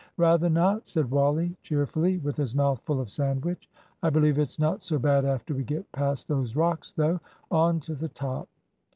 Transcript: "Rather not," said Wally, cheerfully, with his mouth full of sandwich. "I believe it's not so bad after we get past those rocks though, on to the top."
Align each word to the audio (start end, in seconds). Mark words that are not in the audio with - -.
"Rather 0.17 0.49
not," 0.49 0.87
said 0.87 1.11
Wally, 1.11 1.55
cheerfully, 1.61 2.17
with 2.17 2.35
his 2.35 2.55
mouth 2.55 2.81
full 2.87 2.99
of 2.99 3.11
sandwich. 3.11 3.69
"I 4.01 4.09
believe 4.09 4.39
it's 4.39 4.57
not 4.57 4.81
so 4.81 4.97
bad 4.97 5.25
after 5.25 5.53
we 5.53 5.63
get 5.63 5.91
past 5.91 6.27
those 6.27 6.55
rocks 6.55 6.91
though, 6.91 7.19
on 7.51 7.79
to 7.81 7.93
the 7.93 8.09
top." 8.09 8.47